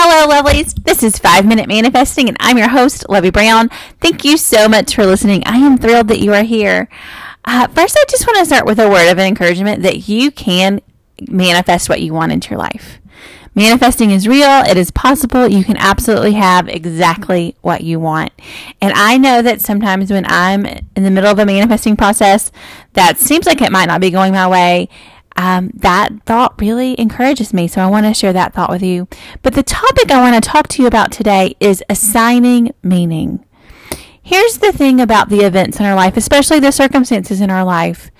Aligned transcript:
Hello, 0.00 0.32
lovelies. 0.32 0.80
This 0.84 1.02
is 1.02 1.18
Five 1.18 1.44
Minute 1.44 1.66
Manifesting, 1.66 2.28
and 2.28 2.36
I'm 2.38 2.56
your 2.56 2.68
host, 2.68 3.08
Lovey 3.08 3.30
Brown. 3.30 3.68
Thank 4.00 4.24
you 4.24 4.36
so 4.36 4.68
much 4.68 4.94
for 4.94 5.04
listening. 5.04 5.42
I 5.44 5.56
am 5.56 5.76
thrilled 5.76 6.06
that 6.06 6.20
you 6.20 6.32
are 6.34 6.44
here. 6.44 6.88
Uh, 7.44 7.66
first, 7.66 7.98
I 7.98 8.04
just 8.08 8.24
want 8.24 8.38
to 8.38 8.46
start 8.46 8.64
with 8.64 8.78
a 8.78 8.88
word 8.88 9.10
of 9.10 9.18
encouragement 9.18 9.82
that 9.82 10.08
you 10.08 10.30
can 10.30 10.82
manifest 11.28 11.88
what 11.88 12.00
you 12.00 12.14
want 12.14 12.30
into 12.30 12.50
your 12.50 12.60
life. 12.60 13.00
Manifesting 13.56 14.12
is 14.12 14.28
real. 14.28 14.62
It 14.68 14.76
is 14.76 14.92
possible. 14.92 15.48
You 15.48 15.64
can 15.64 15.76
absolutely 15.76 16.34
have 16.34 16.68
exactly 16.68 17.56
what 17.62 17.80
you 17.80 17.98
want. 17.98 18.30
And 18.80 18.92
I 18.94 19.18
know 19.18 19.42
that 19.42 19.60
sometimes 19.60 20.12
when 20.12 20.26
I'm 20.28 20.64
in 20.64 21.02
the 21.02 21.10
middle 21.10 21.32
of 21.32 21.40
a 21.40 21.44
manifesting 21.44 21.96
process 21.96 22.52
that 22.92 23.18
seems 23.18 23.46
like 23.46 23.60
it 23.60 23.72
might 23.72 23.86
not 23.86 24.00
be 24.00 24.12
going 24.12 24.32
my 24.32 24.46
way, 24.46 24.88
um, 25.38 25.70
that 25.72 26.10
thought 26.26 26.60
really 26.60 26.98
encourages 27.00 27.54
me. 27.54 27.68
So 27.68 27.80
I 27.80 27.86
want 27.86 28.06
to 28.06 28.12
share 28.12 28.32
that 28.32 28.52
thought 28.52 28.70
with 28.70 28.82
you. 28.82 29.06
But 29.42 29.54
the 29.54 29.62
topic 29.62 30.10
I 30.10 30.20
want 30.20 30.42
to 30.42 30.46
talk 30.50 30.66
to 30.68 30.82
you 30.82 30.88
about 30.88 31.12
today 31.12 31.54
is 31.60 31.82
assigning 31.88 32.74
meaning. 32.82 33.44
Here's 34.20 34.58
the 34.58 34.72
thing 34.72 35.00
about 35.00 35.28
the 35.28 35.40
events 35.40 35.78
in 35.78 35.86
our 35.86 35.94
life, 35.94 36.16
especially 36.16 36.58
the 36.58 36.72
circumstances 36.72 37.40
in 37.40 37.50
our 37.50 37.64
life. 37.64 38.10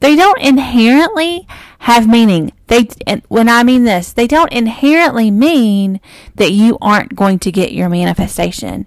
They 0.00 0.14
don't 0.14 0.38
inherently 0.38 1.48
have 1.80 2.06
meaning. 2.06 2.52
They, 2.66 2.88
when 3.28 3.48
I 3.48 3.62
mean 3.62 3.84
this, 3.84 4.12
they 4.12 4.26
don't 4.26 4.52
inherently 4.52 5.30
mean 5.30 5.98
that 6.34 6.52
you 6.52 6.76
aren't 6.82 7.16
going 7.16 7.38
to 7.40 7.50
get 7.50 7.72
your 7.72 7.88
manifestation. 7.88 8.86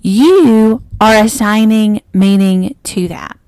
You 0.00 0.82
are 1.02 1.22
assigning 1.22 2.00
meaning 2.14 2.76
to 2.84 3.08
that. 3.08 3.38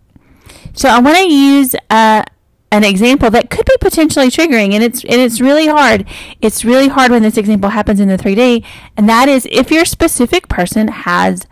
So 0.74 0.90
I 0.90 1.00
want 1.00 1.16
to 1.16 1.32
use 1.32 1.74
a, 1.90 2.24
an 2.70 2.84
example 2.84 3.30
that 3.30 3.50
could 3.50 3.64
be 3.64 3.76
potentially 3.80 4.28
triggering 4.28 4.74
and 4.74 4.84
it's 4.84 5.02
and 5.04 5.20
it's 5.20 5.40
really 5.40 5.66
hard. 5.66 6.06
It's 6.40 6.64
really 6.64 6.88
hard 6.88 7.10
when 7.10 7.22
this 7.22 7.36
example 7.36 7.70
happens 7.70 8.00
in 8.00 8.08
the 8.08 8.18
3D 8.18 8.64
and 8.96 9.08
that 9.08 9.28
is 9.28 9.46
if 9.50 9.70
your 9.70 9.84
specific 9.84 10.48
person 10.48 10.88
has 10.88 11.46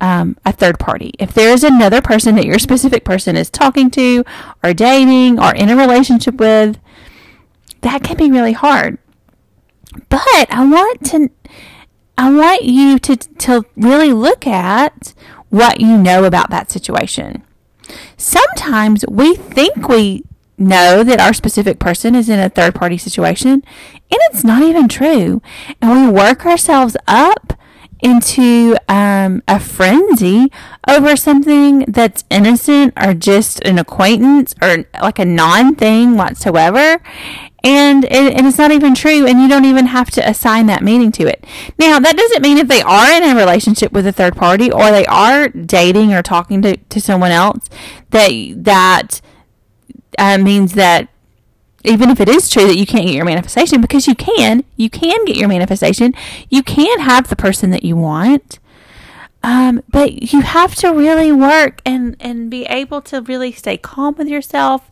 um, 0.00 0.36
a 0.44 0.52
third 0.52 0.78
party. 0.78 1.12
If 1.18 1.32
there 1.32 1.52
is 1.52 1.64
another 1.64 2.02
person 2.02 2.34
that 2.34 2.44
your 2.44 2.58
specific 2.58 3.04
person 3.04 3.36
is 3.36 3.48
talking 3.48 3.90
to 3.92 4.24
or 4.62 4.74
dating 4.74 5.40
or 5.40 5.54
in 5.54 5.68
a 5.68 5.76
relationship 5.76 6.34
with, 6.34 6.78
that 7.82 8.02
can 8.02 8.16
be 8.16 8.30
really 8.30 8.52
hard. 8.52 8.98
But 10.08 10.50
I 10.50 10.66
want 10.66 11.06
to 11.06 11.30
I 12.18 12.30
want 12.30 12.62
you 12.62 12.98
to 12.98 13.16
to 13.16 13.64
really 13.76 14.12
look 14.12 14.46
at 14.46 15.14
what 15.48 15.80
you 15.80 15.96
know 15.96 16.24
about 16.24 16.50
that 16.50 16.70
situation. 16.70 17.42
Sometimes 18.16 19.04
we 19.08 19.36
think 19.36 19.88
we 19.88 20.24
know 20.58 21.04
that 21.04 21.20
our 21.20 21.32
specific 21.32 21.78
person 21.78 22.14
is 22.14 22.28
in 22.28 22.38
a 22.38 22.48
third 22.48 22.74
party 22.74 22.98
situation, 22.98 23.52
and 23.52 24.20
it's 24.30 24.44
not 24.44 24.62
even 24.62 24.88
true. 24.88 25.42
And 25.80 25.90
we 25.90 26.12
work 26.12 26.46
ourselves 26.46 26.96
up 27.06 27.52
into 28.00 28.76
um, 28.88 29.42
a 29.48 29.58
frenzy 29.58 30.50
over 30.86 31.16
something 31.16 31.80
that's 31.88 32.24
innocent 32.30 32.92
or 33.00 33.14
just 33.14 33.60
an 33.64 33.78
acquaintance 33.78 34.54
or 34.62 34.84
like 35.00 35.18
a 35.18 35.24
non 35.24 35.74
thing 35.74 36.16
whatsoever. 36.16 37.00
And, 37.64 38.04
and 38.04 38.46
it's 38.46 38.58
not 38.58 38.70
even 38.70 38.94
true, 38.94 39.26
and 39.26 39.40
you 39.40 39.48
don't 39.48 39.64
even 39.64 39.86
have 39.86 40.08
to 40.12 40.28
assign 40.28 40.66
that 40.66 40.84
meaning 40.84 41.10
to 41.12 41.26
it. 41.26 41.44
Now, 41.76 41.98
that 41.98 42.16
doesn't 42.16 42.42
mean 42.42 42.58
if 42.58 42.68
they 42.68 42.80
are 42.80 43.10
in 43.10 43.24
a 43.24 43.34
relationship 43.34 43.90
with 43.90 44.06
a 44.06 44.12
third 44.12 44.36
party 44.36 44.70
or 44.70 44.92
they 44.92 45.04
are 45.06 45.48
dating 45.48 46.12
or 46.12 46.22
talking 46.22 46.62
to, 46.62 46.76
to 46.76 47.00
someone 47.00 47.32
else 47.32 47.68
that 48.10 48.30
that 48.56 49.20
uh, 50.18 50.38
means 50.38 50.74
that 50.74 51.08
even 51.84 52.10
if 52.10 52.20
it 52.20 52.28
is 52.28 52.50
true 52.50 52.66
that 52.66 52.76
you 52.76 52.86
can't 52.86 53.06
get 53.06 53.14
your 53.14 53.24
manifestation, 53.24 53.80
because 53.80 54.06
you 54.06 54.14
can, 54.14 54.64
you 54.76 54.90
can 54.90 55.24
get 55.24 55.36
your 55.36 55.48
manifestation, 55.48 56.14
you 56.50 56.62
can 56.62 57.00
have 57.00 57.28
the 57.28 57.36
person 57.36 57.70
that 57.70 57.84
you 57.84 57.96
want. 57.96 58.58
Um, 59.42 59.82
but 59.88 60.32
you 60.32 60.40
have 60.40 60.74
to 60.76 60.88
really 60.88 61.30
work 61.30 61.80
and, 61.86 62.16
and 62.18 62.50
be 62.50 62.64
able 62.64 63.00
to 63.02 63.22
really 63.22 63.52
stay 63.52 63.76
calm 63.76 64.16
with 64.16 64.26
yourself 64.26 64.90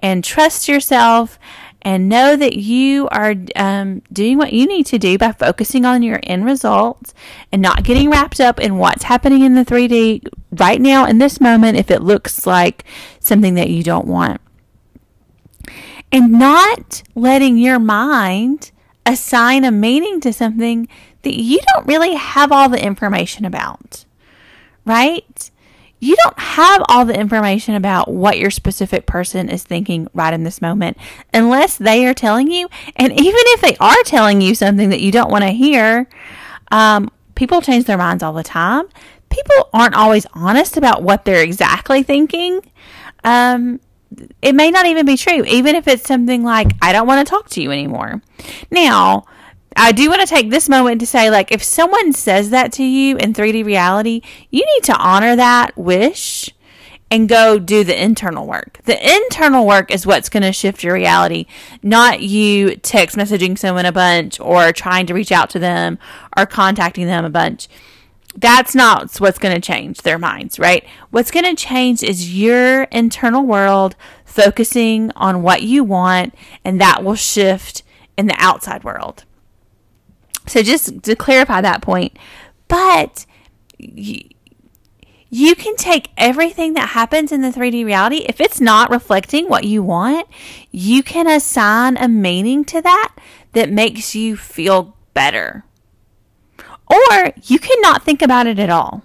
and 0.00 0.24
trust 0.24 0.66
yourself 0.68 1.38
and 1.82 2.08
know 2.08 2.34
that 2.36 2.56
you 2.56 3.08
are 3.08 3.34
um, 3.54 4.02
doing 4.12 4.38
what 4.38 4.52
you 4.52 4.66
need 4.66 4.86
to 4.86 4.98
do 4.98 5.18
by 5.18 5.30
focusing 5.32 5.84
on 5.84 6.02
your 6.02 6.18
end 6.24 6.44
results 6.44 7.14
and 7.52 7.62
not 7.62 7.84
getting 7.84 8.10
wrapped 8.10 8.40
up 8.40 8.58
in 8.58 8.78
what's 8.78 9.04
happening 9.04 9.42
in 9.42 9.54
the 9.54 9.64
3D 9.64 10.26
right 10.52 10.80
now 10.80 11.04
in 11.04 11.18
this 11.18 11.40
moment 11.40 11.76
if 11.76 11.90
it 11.90 12.02
looks 12.02 12.46
like 12.46 12.84
something 13.20 13.54
that 13.54 13.70
you 13.70 13.84
don't 13.84 14.06
want 14.06 14.40
and 16.12 16.32
not 16.32 17.02
letting 17.14 17.56
your 17.56 17.78
mind 17.78 18.70
assign 19.06 19.64
a 19.64 19.70
meaning 19.70 20.20
to 20.20 20.32
something 20.32 20.86
that 21.22 21.34
you 21.34 21.58
don't 21.72 21.86
really 21.86 22.14
have 22.14 22.52
all 22.52 22.68
the 22.68 22.84
information 22.84 23.44
about, 23.44 24.04
right? 24.84 25.50
You 25.98 26.16
don't 26.24 26.38
have 26.38 26.82
all 26.88 27.04
the 27.04 27.18
information 27.18 27.74
about 27.74 28.08
what 28.08 28.36
your 28.36 28.50
specific 28.50 29.06
person 29.06 29.48
is 29.48 29.62
thinking 29.62 30.08
right 30.14 30.34
in 30.34 30.42
this 30.42 30.60
moment 30.60 30.96
unless 31.32 31.76
they 31.76 32.04
are 32.06 32.14
telling 32.14 32.50
you. 32.50 32.68
And 32.96 33.12
even 33.12 33.40
if 33.40 33.60
they 33.60 33.76
are 33.76 34.02
telling 34.04 34.40
you 34.40 34.54
something 34.54 34.90
that 34.90 35.00
you 35.00 35.12
don't 35.12 35.30
want 35.30 35.44
to 35.44 35.50
hear, 35.50 36.08
um, 36.72 37.08
people 37.36 37.60
change 37.60 37.84
their 37.84 37.98
minds 37.98 38.22
all 38.22 38.32
the 38.32 38.42
time. 38.42 38.86
People 39.30 39.68
aren't 39.72 39.94
always 39.94 40.26
honest 40.34 40.76
about 40.76 41.02
what 41.02 41.24
they're 41.24 41.42
exactly 41.42 42.02
thinking. 42.02 42.60
Um, 43.22 43.78
it 44.40 44.54
may 44.54 44.70
not 44.70 44.86
even 44.86 45.06
be 45.06 45.16
true, 45.16 45.44
even 45.44 45.74
if 45.74 45.88
it's 45.88 46.06
something 46.06 46.42
like, 46.42 46.72
I 46.80 46.92
don't 46.92 47.06
want 47.06 47.26
to 47.26 47.30
talk 47.30 47.48
to 47.50 47.62
you 47.62 47.70
anymore. 47.70 48.22
Now, 48.70 49.24
I 49.76 49.92
do 49.92 50.08
want 50.08 50.20
to 50.20 50.26
take 50.26 50.50
this 50.50 50.68
moment 50.68 51.00
to 51.00 51.06
say, 51.06 51.30
like, 51.30 51.52
if 51.52 51.62
someone 51.62 52.12
says 52.12 52.50
that 52.50 52.72
to 52.72 52.84
you 52.84 53.16
in 53.16 53.32
3D 53.32 53.64
reality, 53.64 54.20
you 54.50 54.64
need 54.64 54.84
to 54.84 54.96
honor 54.96 55.36
that 55.36 55.76
wish 55.76 56.50
and 57.10 57.28
go 57.28 57.58
do 57.58 57.84
the 57.84 58.02
internal 58.02 58.46
work. 58.46 58.78
The 58.84 59.16
internal 59.16 59.66
work 59.66 59.90
is 59.90 60.06
what's 60.06 60.30
going 60.30 60.44
to 60.44 60.52
shift 60.52 60.82
your 60.82 60.94
reality, 60.94 61.44
not 61.82 62.22
you 62.22 62.76
text 62.76 63.16
messaging 63.16 63.58
someone 63.58 63.84
a 63.84 63.92
bunch 63.92 64.40
or 64.40 64.72
trying 64.72 65.06
to 65.06 65.14
reach 65.14 65.30
out 65.30 65.50
to 65.50 65.58
them 65.58 65.98
or 66.36 66.46
contacting 66.46 67.06
them 67.06 67.24
a 67.24 67.30
bunch 67.30 67.68
that's 68.36 68.74
not 68.74 69.14
what's 69.18 69.38
going 69.38 69.54
to 69.54 69.60
change 69.60 70.02
their 70.02 70.18
minds, 70.18 70.58
right? 70.58 70.84
What's 71.10 71.30
going 71.30 71.44
to 71.44 71.54
change 71.54 72.02
is 72.02 72.34
your 72.34 72.84
internal 72.84 73.44
world 73.44 73.94
focusing 74.24 75.10
on 75.16 75.42
what 75.42 75.62
you 75.62 75.84
want, 75.84 76.34
and 76.64 76.80
that 76.80 77.04
will 77.04 77.14
shift 77.14 77.82
in 78.16 78.26
the 78.26 78.36
outside 78.38 78.84
world. 78.84 79.24
So, 80.46 80.62
just 80.62 81.02
to 81.02 81.14
clarify 81.14 81.60
that 81.60 81.82
point, 81.82 82.18
but 82.68 83.26
you, 83.78 84.22
you 85.28 85.54
can 85.54 85.76
take 85.76 86.10
everything 86.16 86.74
that 86.74 86.90
happens 86.90 87.32
in 87.32 87.42
the 87.42 87.50
3D 87.50 87.84
reality, 87.84 88.24
if 88.28 88.40
it's 88.40 88.60
not 88.60 88.90
reflecting 88.90 89.48
what 89.48 89.64
you 89.64 89.82
want, 89.82 90.26
you 90.70 91.02
can 91.02 91.26
assign 91.26 91.96
a 91.96 92.08
meaning 92.08 92.64
to 92.66 92.82
that 92.82 93.14
that 93.52 93.70
makes 93.70 94.14
you 94.14 94.36
feel 94.36 94.96
better 95.14 95.64
or 96.92 97.32
you 97.44 97.58
cannot 97.58 98.02
think 98.02 98.22
about 98.22 98.46
it 98.46 98.58
at 98.58 98.70
all. 98.70 99.02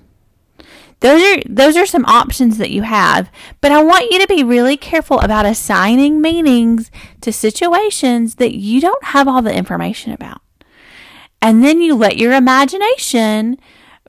Those 1.00 1.22
are 1.22 1.42
those 1.48 1.78
are 1.78 1.86
some 1.86 2.06
options 2.06 2.58
that 2.58 2.72
you 2.72 2.82
have, 2.82 3.32
but 3.62 3.72
I 3.72 3.84
want 3.84 4.12
you 4.12 4.20
to 4.20 4.28
be 4.28 4.44
really 4.44 4.78
careful 4.78 5.20
about 5.20 5.46
assigning 5.46 6.22
meanings 6.22 6.90
to 7.22 7.32
situations 7.32 8.36
that 8.36 8.56
you 8.56 8.82
don't 8.82 9.04
have 9.06 9.28
all 9.28 9.44
the 9.44 9.54
information 9.54 10.12
about. 10.12 10.42
And 11.40 11.64
then 11.64 11.82
you 11.82 11.96
let 11.96 12.18
your 12.18 12.34
imagination 12.34 13.58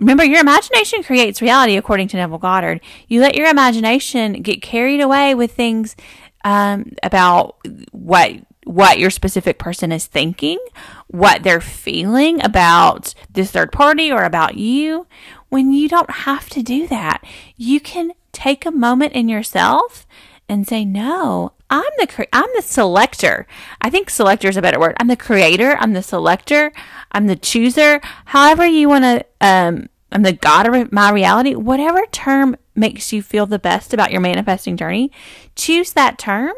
Remember, 0.01 0.25
your 0.25 0.41
imagination 0.41 1.03
creates 1.03 1.43
reality, 1.43 1.77
according 1.77 2.09
to 2.09 2.17
Neville 2.17 2.39
Goddard. 2.39 2.81
You 3.09 3.21
let 3.21 3.35
your 3.35 3.49
imagination 3.49 4.43
get 4.43 4.63
carried 4.63 5.01
away 5.01 5.35
with 5.35 5.53
things 5.53 5.97
um, 6.45 6.93
about 7.03 7.57
what 7.91 8.33
what 8.69 8.99
your 8.99 9.09
specific 9.09 9.59
person 9.59 9.91
is 9.91 10.05
thinking, 10.05 10.59
what 11.07 11.43
they're 11.43 11.61
feeling 11.61 12.45
about 12.45 13.15
this 13.33 13.51
third 13.51 13.73
party 13.73 14.13
or 14.13 14.25
about 14.25 14.57
you, 14.57 15.07
when 15.49 15.73
you 15.73 15.89
don't 15.89 16.11
have 16.11 16.51
to 16.51 16.63
do 16.63 16.87
that. 16.87 17.25
You 17.57 17.81
can 17.81 18.13
take 18.31 18.67
a 18.67 18.71
moment 18.71 19.15
in 19.15 19.27
yourself 19.27 20.07
and 20.51 20.69
say, 20.69 20.85
"No, 20.85 21.53
I'm 21.71 21.91
the 21.99 22.07
cre- 22.07 22.31
I'm 22.31 22.49
the 22.55 22.63
selector. 22.63 23.47
I 23.81 23.89
think 23.89 24.11
selector 24.11 24.49
is 24.49 24.59
a 24.59 24.63
better 24.63 24.79
word. 24.79 24.97
I'm 25.01 25.09
the 25.09 25.17
creator. 25.17 25.75
I'm 25.81 25.95
the 25.95 26.03
selector. 26.03 26.71
I'm 27.11 27.27
the 27.27 27.37
chooser. 27.37 28.03
However 28.27 28.67
you 28.67 28.89
want 28.91 29.05
to. 29.05 29.25
Um, 29.41 29.89
I'm 30.13 30.23
the 30.23 30.33
god 30.33 30.67
of 30.67 30.93
my 30.93 31.11
reality. 31.11 31.55
Whatever 31.55 32.05
term 32.13 32.57
makes 32.75 33.13
you 33.13 33.23
feel 33.23 33.47
the 33.47 33.59
best 33.59 33.93
about 33.93 34.11
your 34.11 34.21
manifesting 34.21 34.77
journey, 34.77 35.11
choose 35.55 35.93
that 35.93 36.19
term 36.19 36.55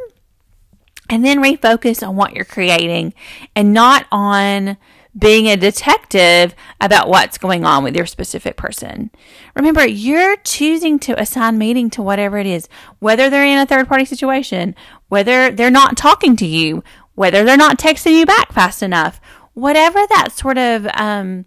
and 1.11 1.25
then 1.25 1.43
refocus 1.43 2.07
on 2.07 2.17
what 2.17 2.35
you're 2.35 2.45
creating 2.45 3.13
and 3.55 3.75
not 3.75 4.07
on 4.11 4.79
being 5.19 5.49
a 5.49 5.57
detective 5.57 6.55
about 6.81 7.09
what's 7.09 7.37
going 7.37 7.65
on 7.65 7.83
with 7.83 7.97
your 7.97 8.07
specific 8.07 8.57
person. 8.57 9.11
Remember, 9.57 9.85
you're 9.85 10.37
choosing 10.37 11.01
to 11.01 11.21
assign 11.21 11.59
meaning 11.59 11.91
to 11.91 12.03
whatever 12.03 12.39
it 12.39 12.47
is, 12.47 12.69
whether 13.01 13.29
they're 13.29 13.45
in 13.45 13.59
a 13.59 13.67
third 13.67 13.89
party 13.89 14.05
situation, 14.05 14.75
whether 15.09 15.51
they're 15.51 15.69
not 15.69 15.97
talking 15.97 16.37
to 16.37 16.47
you, 16.47 16.85
whether 17.17 17.45
they're 17.45 17.57
not 17.57 17.77
texting 17.77 18.17
you 18.17 18.25
back 18.25 18.53
fast 18.53 18.85
enough, 18.85 19.21
whatever 19.53 19.99
that 20.11 20.29
sort 20.31 20.59
of 20.59 20.87
um, 20.95 21.45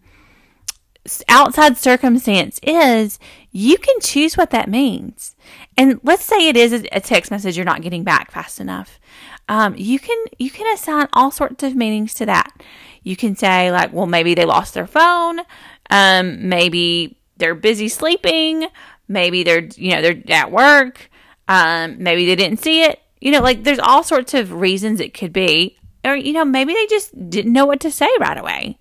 outside 1.30 1.78
circumstance 1.78 2.60
is, 2.64 3.18
you 3.52 3.78
can 3.78 4.00
choose 4.02 4.36
what 4.36 4.50
that 4.52 4.70
means. 4.70 5.36
And 5.78 6.00
let's 6.04 6.26
say 6.26 6.50
it 6.50 6.58
is 6.58 6.74
a 6.92 7.00
text 7.00 7.32
message 7.32 7.56
you're 7.56 7.66
not 7.66 7.82
getting 7.82 8.04
back 8.04 8.32
fast 8.32 8.60
enough. 8.60 9.00
Um, 9.50 9.76
you 9.78 10.00
can 10.00 10.18
you 10.38 10.50
can 10.50 10.72
assign 10.74 11.08
all 11.14 11.32
sorts 11.32 11.64
of 11.64 11.76
meanings 11.76 12.14
to 12.16 12.26
that. 12.26 12.52
You 13.04 13.16
can 13.16 13.36
say 13.36 13.72
like, 13.72 13.92
well, 13.92 14.06
maybe 14.06 14.34
they 14.34 14.46
lost 14.46 14.74
their 14.74 14.88
phone. 14.88 15.42
Um, 15.90 16.48
maybe 16.48 17.18
they're 17.38 17.56
busy 17.56 17.90
sleeping. 17.90 18.68
Maybe 19.08 19.44
they're 19.44 19.68
you 19.76 19.92
know 19.92 20.02
they're 20.02 20.24
at 20.30 20.52
work. 20.52 21.10
Um, 21.48 22.02
maybe 22.02 22.26
they 22.26 22.36
didn't 22.36 22.62
see 22.62 22.84
it. 22.84 23.02
You 23.20 23.32
know, 23.32 23.42
like 23.42 23.64
there's 23.64 23.80
all 23.80 24.04
sorts 24.04 24.34
of 24.34 24.54
reasons 24.54 25.00
it 25.00 25.14
could 25.14 25.34
be. 25.34 25.78
Or, 26.06 26.16
you 26.16 26.34
know, 26.34 26.44
maybe 26.44 26.74
they 26.74 26.86
just 26.88 27.30
didn't 27.30 27.54
know 27.54 27.66
what 27.66 27.80
to 27.82 27.92
say 27.92 28.10
right 28.20 28.38
away. 28.38 28.78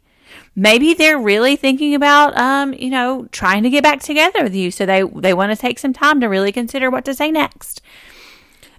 Maybe 0.55 0.93
they're 0.93 1.19
really 1.19 1.57
thinking 1.57 1.95
about, 1.95 2.37
um, 2.37 2.75
you 2.75 2.91
know, 2.91 3.29
trying 3.31 3.63
to 3.63 3.71
get 3.71 3.85
back 3.85 4.01
together 4.01 4.43
with 4.43 4.55
you. 4.55 4.71
So 4.71 4.85
they, 4.85 5.03
they 5.03 5.33
want 5.33 5.53
to 5.53 5.57
take 5.57 5.79
some 5.79 5.93
time 5.93 6.21
to 6.21 6.27
really 6.27 6.53
consider 6.53 6.91
what 6.91 7.05
to 7.05 7.15
say 7.15 7.31
next. 7.31 7.81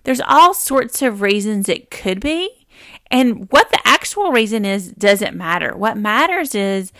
There's 0.03 0.21
all 0.27 0.53
sorts 0.53 1.01
of 1.01 1.21
reasons 1.21 1.67
it 1.67 1.89
could 1.89 2.19
be. 2.19 2.67
And 3.09 3.49
what 3.51 3.69
the 3.71 3.79
actual 3.85 4.31
reason 4.31 4.65
is 4.65 4.91
doesn't 4.91 5.35
matter. 5.35 5.75
What 5.75 5.97
matters 5.97 6.55
is 6.55 6.91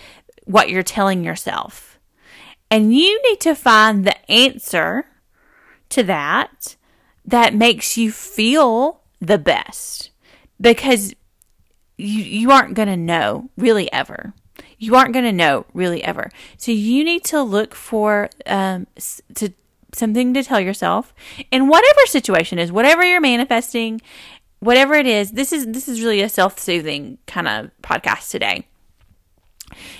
what 0.45 0.69
you're 0.69 0.83
telling 0.83 1.23
yourself. 1.23 1.99
And 2.69 2.93
you 2.93 3.21
need 3.23 3.39
to 3.41 3.55
find 3.55 4.05
the 4.05 4.31
answer 4.31 5.05
to 5.89 6.03
that 6.03 6.75
that 7.25 7.53
makes 7.53 7.97
you 7.97 8.11
feel 8.11 9.01
the 9.19 9.37
best 9.37 10.09
because 10.59 11.13
you 11.97 12.23
you 12.23 12.51
aren't 12.51 12.73
going 12.73 12.87
to 12.87 12.97
know 12.97 13.49
really 13.57 13.91
ever. 13.93 14.33
You 14.77 14.95
aren't 14.95 15.13
going 15.13 15.25
to 15.25 15.31
know 15.31 15.65
really 15.73 16.03
ever. 16.03 16.31
So 16.57 16.71
you 16.71 17.03
need 17.03 17.23
to 17.25 17.41
look 17.41 17.75
for 17.75 18.29
um 18.45 18.87
to 19.35 19.53
something 19.93 20.33
to 20.33 20.43
tell 20.43 20.59
yourself 20.59 21.13
in 21.51 21.67
whatever 21.67 21.99
situation 22.05 22.59
is, 22.59 22.71
whatever 22.71 23.03
you're 23.03 23.21
manifesting, 23.21 24.01
whatever 24.59 24.93
it 24.95 25.05
is. 25.05 25.31
This 25.31 25.51
is 25.53 25.67
this 25.67 25.87
is 25.87 26.01
really 26.01 26.21
a 26.21 26.29
self-soothing 26.29 27.17
kind 27.27 27.47
of 27.47 27.71
podcast 27.81 28.29
today. 28.29 28.67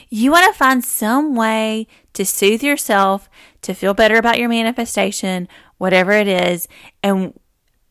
You 0.10 0.31
want 0.31 0.51
to 0.51 0.57
find 0.57 0.84
some 0.84 1.36
way 1.36 1.88
to 2.13 2.25
soothe 2.25 2.63
yourself, 2.63 3.30
to 3.63 3.74
feel 3.74 3.94
better 3.94 4.18
about 4.18 4.38
your 4.38 4.50
manifestation, 4.50 5.48
whatever 5.78 6.12
it 6.12 6.28
is, 6.28 6.68
and 7.01 7.34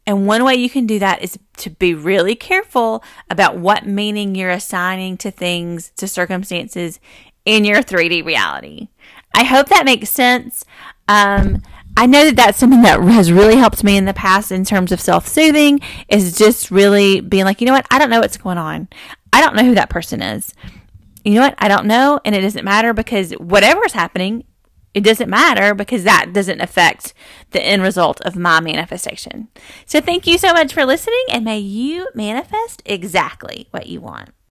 and 0.06 0.26
one 0.26 0.44
way 0.44 0.54
you 0.54 0.68
can 0.68 0.86
do 0.86 0.98
that 0.98 1.22
is 1.22 1.38
to 1.58 1.70
be 1.70 1.94
really 1.94 2.34
careful 2.34 3.04
about 3.30 3.58
what 3.58 3.86
meaning 3.86 4.34
you're 4.34 4.50
assigning 4.50 5.16
to 5.18 5.30
things, 5.30 5.92
to 5.96 6.08
circumstances 6.08 6.98
in 7.44 7.64
your 7.64 7.82
3D 7.82 8.24
reality. 8.24 8.88
I 9.34 9.44
hope 9.44 9.68
that 9.68 9.84
makes 9.84 10.10
sense. 10.10 10.64
Um, 11.06 11.62
I 11.96 12.06
know 12.06 12.24
that 12.24 12.36
that's 12.36 12.58
something 12.58 12.82
that 12.82 13.00
has 13.00 13.32
really 13.32 13.56
helped 13.56 13.84
me 13.84 13.96
in 13.96 14.06
the 14.06 14.14
past 14.14 14.50
in 14.50 14.64
terms 14.64 14.92
of 14.92 15.00
self 15.00 15.28
soothing, 15.28 15.80
is 16.08 16.36
just 16.36 16.70
really 16.70 17.20
being 17.20 17.44
like, 17.44 17.60
you 17.60 17.66
know 17.66 17.72
what? 17.72 17.86
I 17.90 17.98
don't 17.98 18.10
know 18.10 18.20
what's 18.20 18.36
going 18.36 18.58
on. 18.58 18.88
I 19.32 19.40
don't 19.40 19.56
know 19.56 19.64
who 19.64 19.74
that 19.74 19.90
person 19.90 20.22
is. 20.22 20.54
You 21.24 21.34
know 21.34 21.42
what? 21.42 21.54
I 21.58 21.68
don't 21.68 21.86
know. 21.86 22.20
And 22.24 22.34
it 22.34 22.40
doesn't 22.40 22.64
matter 22.64 22.92
because 22.92 23.32
whatever's 23.32 23.92
happening 23.92 24.44
it 24.94 25.02
doesn't 25.02 25.30
matter 25.30 25.74
because 25.74 26.04
that 26.04 26.32
doesn't 26.32 26.60
affect 26.60 27.14
the 27.50 27.62
end 27.62 27.82
result 27.82 28.20
of 28.22 28.36
my 28.36 28.60
manifestation. 28.60 29.48
So, 29.86 30.00
thank 30.00 30.26
you 30.26 30.36
so 30.36 30.52
much 30.52 30.72
for 30.74 30.84
listening, 30.84 31.24
and 31.30 31.44
may 31.44 31.58
you 31.58 32.08
manifest 32.14 32.82
exactly 32.84 33.68
what 33.70 33.86
you 33.86 34.00
want. 34.00 34.32